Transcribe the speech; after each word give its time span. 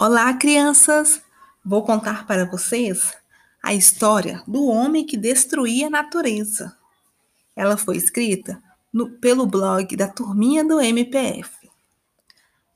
Olá, 0.00 0.32
crianças! 0.32 1.20
Vou 1.64 1.82
contar 1.82 2.24
para 2.24 2.48
vocês 2.48 3.14
a 3.60 3.74
história 3.74 4.44
do 4.46 4.64
homem 4.66 5.04
que 5.04 5.16
destruía 5.16 5.88
a 5.88 5.90
natureza. 5.90 6.72
Ela 7.56 7.76
foi 7.76 7.96
escrita 7.96 8.62
no, 8.92 9.10
pelo 9.18 9.44
blog 9.44 9.96
da 9.96 10.06
Turminha 10.06 10.64
do 10.64 10.80
MPF. 10.80 11.68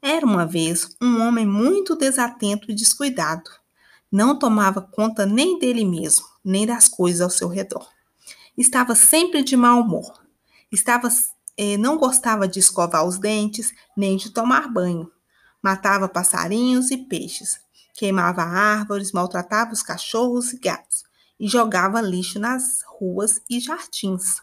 Era 0.02 0.26
uma 0.26 0.44
vez 0.44 0.96
um 1.00 1.22
homem 1.22 1.46
muito 1.46 1.94
desatento 1.94 2.68
e 2.68 2.74
descuidado. 2.74 3.48
Não 4.10 4.36
tomava 4.36 4.82
conta 4.82 5.24
nem 5.24 5.60
dele 5.60 5.84
mesmo, 5.84 6.26
nem 6.44 6.66
das 6.66 6.88
coisas 6.88 7.20
ao 7.20 7.30
seu 7.30 7.46
redor. 7.46 7.88
Estava 8.58 8.96
sempre 8.96 9.44
de 9.44 9.56
mau 9.56 9.82
humor. 9.82 10.24
Estava, 10.72 11.08
eh, 11.56 11.76
não 11.76 11.98
gostava 11.98 12.48
de 12.48 12.58
escovar 12.58 13.06
os 13.06 13.16
dentes, 13.16 13.72
nem 13.96 14.16
de 14.16 14.30
tomar 14.30 14.66
banho 14.66 15.08
matava 15.62 16.08
passarinhos 16.08 16.90
e 16.90 16.96
peixes, 16.96 17.60
queimava 17.94 18.42
árvores, 18.42 19.12
maltratava 19.12 19.72
os 19.72 19.82
cachorros 19.82 20.52
e 20.52 20.58
gatos 20.58 21.04
e 21.38 21.46
jogava 21.46 22.00
lixo 22.00 22.38
nas 22.38 22.82
ruas 22.86 23.40
e 23.48 23.60
jardins. 23.60 24.42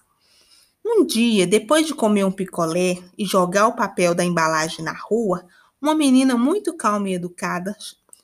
Um 0.86 1.06
dia, 1.06 1.46
depois 1.46 1.86
de 1.86 1.94
comer 1.94 2.24
um 2.24 2.32
picolé 2.32 2.98
e 3.18 3.26
jogar 3.26 3.68
o 3.68 3.76
papel 3.76 4.16
da 4.16 4.24
embalagem 4.24 4.84
na 4.84 4.94
rua, 4.94 5.46
uma 5.82 5.94
menina 5.94 6.38
muito 6.38 6.76
calma 6.76 7.10
e 7.10 7.14
educada, 7.14 7.76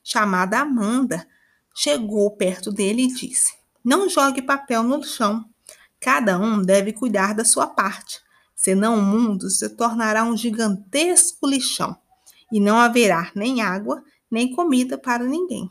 chamada 0.04 0.60
Amanda, 0.60 1.28
chegou 1.76 2.32
perto 2.32 2.72
dele 2.72 3.04
e 3.04 3.14
disse: 3.14 3.54
Não 3.84 4.10
jogue 4.10 4.42
papel 4.42 4.84
no 4.84 5.04
chão. 5.04 5.46
Cada 6.00 6.40
um 6.40 6.62
deve 6.62 6.94
cuidar 6.94 7.34
da 7.34 7.46
sua 7.46 7.68
parte, 7.68 8.20
senão 8.56 8.98
o 8.98 9.02
mundo 9.02 9.50
se 9.50 9.70
tornará 9.70 10.24
um 10.24 10.36
gigantesco 10.36 11.48
lixão 11.48 11.98
e 12.56 12.60
não 12.62 12.80
haverá 12.80 13.34
nem 13.36 13.62
água, 13.62 14.02
nem 14.32 14.56
comida 14.56 14.98
para 14.98 15.26
ninguém. 15.26 15.70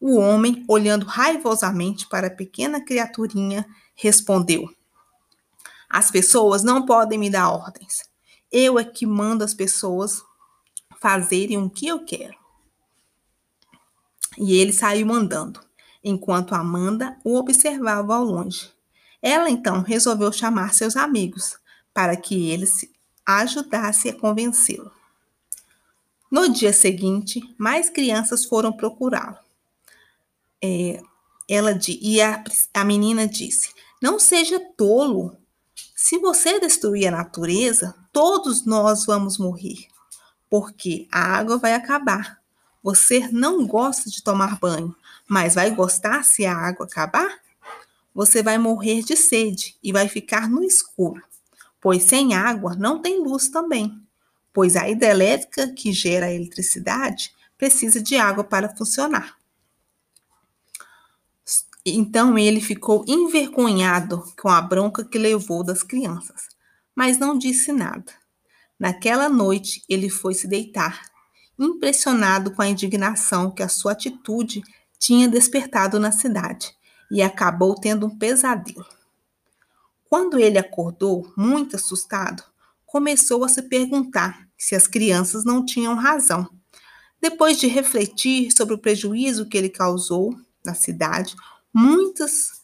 O 0.00 0.16
homem, 0.16 0.64
olhando 0.68 1.06
raivosamente 1.06 2.08
para 2.08 2.28
a 2.28 2.30
pequena 2.30 2.80
criaturinha, 2.80 3.66
respondeu: 3.96 4.72
As 5.90 6.08
pessoas 6.08 6.62
não 6.62 6.86
podem 6.86 7.18
me 7.18 7.28
dar 7.28 7.50
ordens. 7.50 8.08
Eu 8.52 8.78
é 8.78 8.84
que 8.84 9.04
mando 9.04 9.42
as 9.42 9.52
pessoas 9.52 10.22
fazerem 11.00 11.58
o 11.58 11.68
que 11.68 11.88
eu 11.88 12.04
quero. 12.04 12.36
E 14.38 14.54
ele 14.54 14.72
saiu 14.72 15.12
andando, 15.12 15.58
enquanto 16.04 16.54
Amanda 16.54 17.18
o 17.24 17.36
observava 17.36 18.14
ao 18.14 18.22
longe. 18.22 18.70
Ela 19.20 19.50
então 19.50 19.82
resolveu 19.82 20.30
chamar 20.30 20.74
seus 20.74 20.96
amigos 20.96 21.58
para 21.92 22.16
que 22.16 22.50
eles 22.50 22.88
ajudassem 23.26 24.12
a 24.12 24.14
convencê-lo. 24.16 24.92
No 26.34 26.48
dia 26.48 26.72
seguinte, 26.72 27.40
mais 27.56 27.88
crianças 27.88 28.44
foram 28.44 28.72
procurá-lo. 28.72 29.38
É, 30.60 31.00
ela 31.48 31.78
e 31.88 32.20
a, 32.20 32.42
a 32.74 32.84
menina 32.84 33.24
disse: 33.24 33.72
Não 34.02 34.18
seja 34.18 34.58
tolo. 34.76 35.36
Se 35.94 36.18
você 36.18 36.58
destruir 36.58 37.06
a 37.06 37.12
natureza, 37.12 37.94
todos 38.12 38.66
nós 38.66 39.06
vamos 39.06 39.38
morrer, 39.38 39.86
porque 40.50 41.06
a 41.12 41.20
água 41.20 41.56
vai 41.56 41.72
acabar. 41.72 42.40
Você 42.82 43.28
não 43.30 43.64
gosta 43.64 44.10
de 44.10 44.20
tomar 44.20 44.58
banho, 44.58 44.92
mas 45.28 45.54
vai 45.54 45.70
gostar 45.70 46.24
se 46.24 46.44
a 46.44 46.56
água 46.56 46.84
acabar? 46.84 47.38
Você 48.12 48.42
vai 48.42 48.58
morrer 48.58 49.04
de 49.04 49.16
sede 49.16 49.76
e 49.80 49.92
vai 49.92 50.08
ficar 50.08 50.50
no 50.50 50.64
escuro, 50.64 51.22
pois 51.80 52.02
sem 52.02 52.34
água 52.34 52.74
não 52.74 53.00
tem 53.00 53.22
luz 53.22 53.48
também 53.48 54.03
pois 54.54 54.76
a 54.76 54.88
hidrelétrica 54.88 55.68
que 55.74 55.92
gera 55.92 56.26
a 56.26 56.32
eletricidade 56.32 57.34
precisa 57.58 58.00
de 58.00 58.16
água 58.16 58.44
para 58.44 58.74
funcionar. 58.74 59.36
Então 61.84 62.38
ele 62.38 62.60
ficou 62.60 63.04
envergonhado 63.06 64.24
com 64.40 64.48
a 64.48 64.62
bronca 64.62 65.04
que 65.04 65.18
levou 65.18 65.62
das 65.62 65.82
crianças, 65.82 66.48
mas 66.94 67.18
não 67.18 67.36
disse 67.36 67.72
nada. 67.72 68.10
Naquela 68.78 69.28
noite 69.28 69.82
ele 69.88 70.08
foi 70.08 70.34
se 70.34 70.46
deitar, 70.46 71.02
impressionado 71.58 72.52
com 72.52 72.62
a 72.62 72.68
indignação 72.68 73.50
que 73.50 73.62
a 73.62 73.68
sua 73.68 73.92
atitude 73.92 74.62
tinha 74.98 75.28
despertado 75.28 75.98
na 75.98 76.10
cidade, 76.10 76.74
e 77.10 77.20
acabou 77.22 77.74
tendo 77.74 78.06
um 78.06 78.18
pesadelo. 78.18 78.86
Quando 80.08 80.38
ele 80.38 80.58
acordou, 80.58 81.30
muito 81.36 81.76
assustado, 81.76 82.42
começou 82.94 83.42
a 83.42 83.48
se 83.48 83.60
perguntar 83.60 84.48
se 84.56 84.76
as 84.76 84.86
crianças 84.86 85.44
não 85.44 85.66
tinham 85.66 85.96
razão. 85.96 86.48
Depois 87.20 87.58
de 87.58 87.66
refletir 87.66 88.56
sobre 88.56 88.72
o 88.72 88.78
prejuízo 88.78 89.48
que 89.48 89.58
ele 89.58 89.68
causou 89.68 90.32
na 90.64 90.74
cidade, 90.74 91.34
muitas 91.72 92.62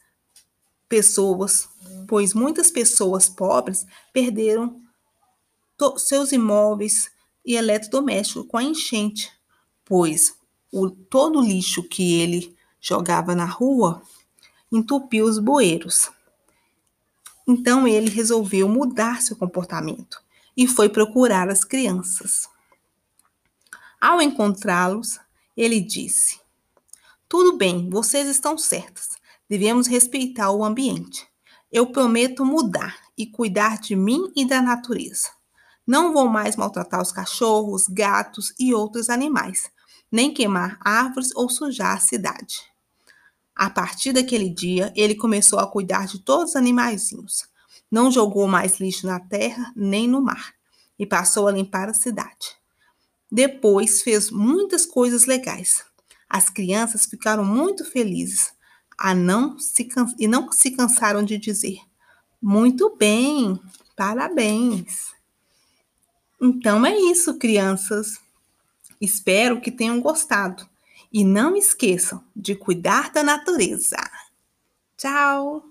pessoas, 0.87 1.67
pois 2.07 2.33
muitas 2.33 2.71
pessoas 2.71 3.27
pobres 3.27 3.85
perderam 4.13 4.81
seus 5.97 6.31
imóveis 6.31 7.11
e 7.45 7.57
eletrodomésticos 7.57 8.47
com 8.47 8.57
a 8.57 8.63
enchente, 8.63 9.29
pois 9.83 10.33
o, 10.71 10.89
todo 10.89 11.39
o 11.39 11.45
lixo 11.45 11.83
que 11.83 12.21
ele 12.21 12.55
jogava 12.79 13.35
na 13.35 13.43
rua 13.43 14.01
entupiu 14.71 15.25
os 15.25 15.39
bueiros. 15.39 16.09
Então 17.47 17.87
ele 17.87 18.09
resolveu 18.09 18.67
mudar 18.69 19.21
seu 19.21 19.35
comportamento 19.35 20.21
e 20.55 20.67
foi 20.67 20.89
procurar 20.89 21.49
as 21.49 21.63
crianças. 21.63 22.47
Ao 23.99 24.21
encontrá-los, 24.21 25.19
ele 25.55 25.79
disse: 25.79 26.39
Tudo 27.27 27.57
bem, 27.57 27.89
vocês 27.89 28.27
estão 28.27 28.57
certas. 28.57 29.09
Devemos 29.49 29.87
respeitar 29.87 30.51
o 30.51 30.63
ambiente. 30.63 31.27
Eu 31.71 31.87
prometo 31.87 32.45
mudar 32.45 32.97
e 33.17 33.25
cuidar 33.27 33.79
de 33.79 33.95
mim 33.95 34.31
e 34.35 34.45
da 34.45 34.61
natureza. 34.61 35.29
Não 35.85 36.13
vou 36.13 36.27
mais 36.27 36.55
maltratar 36.55 37.01
os 37.01 37.11
cachorros, 37.11 37.87
gatos 37.87 38.53
e 38.59 38.73
outros 38.73 39.09
animais, 39.09 39.69
nem 40.11 40.33
queimar 40.33 40.77
árvores 40.79 41.35
ou 41.35 41.49
sujar 41.49 41.97
a 41.97 41.99
cidade. 41.99 42.70
A 43.55 43.69
partir 43.69 44.13
daquele 44.13 44.49
dia, 44.49 44.91
ele 44.95 45.15
começou 45.15 45.59
a 45.59 45.67
cuidar 45.67 46.07
de 46.07 46.19
todos 46.19 46.51
os 46.51 46.55
animaizinhos. 46.55 47.45
Não 47.89 48.09
jogou 48.09 48.47
mais 48.47 48.79
lixo 48.79 49.05
na 49.05 49.19
terra 49.19 49.71
nem 49.75 50.07
no 50.07 50.21
mar 50.21 50.53
e 50.97 51.05
passou 51.05 51.47
a 51.47 51.51
limpar 51.51 51.89
a 51.89 51.93
cidade. 51.93 52.55
Depois 53.31 54.01
fez 54.01 54.29
muitas 54.31 54.85
coisas 54.85 55.25
legais. 55.25 55.83
As 56.29 56.49
crianças 56.49 57.05
ficaram 57.05 57.43
muito 57.43 57.83
felizes 57.83 58.53
a 58.97 59.15
não 59.15 59.57
se 59.57 59.89
e 60.19 60.27
não 60.27 60.51
se 60.51 60.71
cansaram 60.71 61.23
de 61.23 61.37
dizer: 61.37 61.79
Muito 62.41 62.95
bem, 62.95 63.59
parabéns. 63.95 65.11
Então 66.39 66.85
é 66.85 66.95
isso, 66.97 67.37
crianças. 67.37 68.19
Espero 68.99 69.59
que 69.59 69.71
tenham 69.71 69.99
gostado. 69.99 70.69
E 71.11 71.23
não 71.23 71.55
esqueçam 71.55 72.23
de 72.35 72.55
cuidar 72.55 73.11
da 73.11 73.23
natureza. 73.23 73.97
Tchau! 74.97 75.70